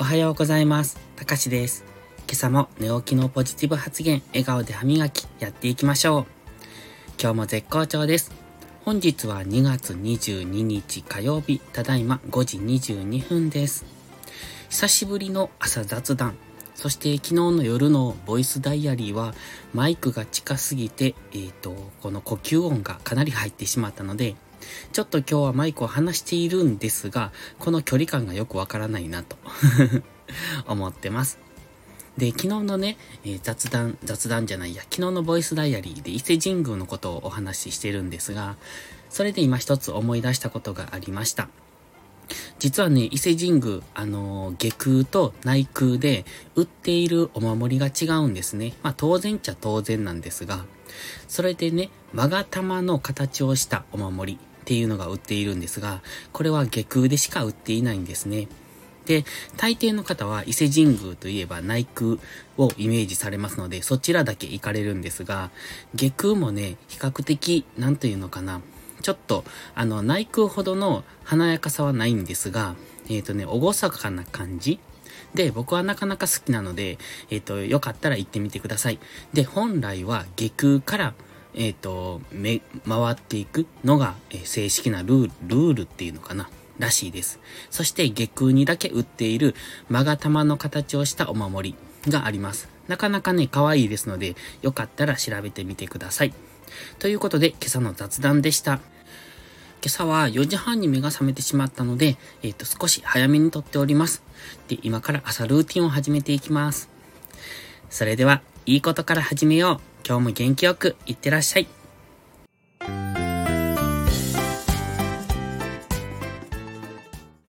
[0.00, 0.96] おはようございます。
[1.16, 1.84] たかしです。
[2.28, 6.26] 今朝も寝起きのポジティブ発言、笑顔で歯磨き、やっていきましょう。
[7.20, 8.30] 今日も絶好調です。
[8.84, 13.86] 本日は2月22日火曜日、ただいま5時22分です。
[14.70, 16.36] 久しぶりの朝雑談。
[16.76, 19.34] そして昨日の夜のボイスダイアリーは
[19.74, 24.36] マイクが近すぎて、えっ、ー、と、この呼吸音がかなり入ってしまったので、
[24.92, 29.36] ちょっと今日はマイクを離しているんですが、この距離感がよくわからないなと
[30.66, 31.38] 思ってます。
[32.18, 38.56] で、昨日のね、えー、雑談、雑談じゃないや、昨日のボイスダイアリーで伊勢神宮のことをお話ししてるんですが、
[39.08, 41.48] それで今一つ思い出したことがありました。
[42.58, 46.24] 実はね、伊勢神宮、あのー、下空と内空で
[46.56, 48.74] 売っているお守りが違うんですね。
[48.82, 50.64] まあ当然っちゃ当然なんですが、
[51.28, 56.02] それでね、勾玉の形をしたお守りっていうのが売っているんですが、
[56.34, 58.48] これは下空でしか売っていないんですね。
[59.06, 59.24] で、
[59.56, 62.18] 大抵の方は伊勢神宮といえば内空
[62.58, 65.50] をイメージされますので、そちらだけ行かれるんですが、
[65.94, 68.60] 下空もね、比較的、なんというのかな、
[69.00, 69.42] ちょっと、
[69.74, 72.76] あの、内空ほどの華やかさはないんですが、
[73.08, 74.80] えっ、ー、とね、おごそかな感じ
[75.32, 76.98] で、僕はなかなか好きなので、
[77.30, 78.98] えっ、ー、と、よかったら行ってみてください。
[79.32, 81.14] で、本来は下空から
[81.58, 86.48] えっ、ー、と、め、回っていくのが、えー、正式なルール、ルールっていうのかな。
[86.78, 87.40] らしいです。
[87.70, 89.56] そして下空にだけ売っている
[89.90, 92.68] 勾玉の形をしたお守りがあります。
[92.86, 96.32] なかなかね、可愛いですので、よかったら調べてみてください。
[96.98, 98.74] ということで、今朝の雑談でした。
[98.74, 104.22] 今朝は4時半に目が覚めてしまったので、えっ、ー、と、少し早めに撮っております。
[104.68, 106.88] で、今から朝ルーティンを始めていきます。
[107.90, 110.06] それでは、いいことから始めよう。
[110.06, 111.77] 今日も元気よくいってらっしゃい。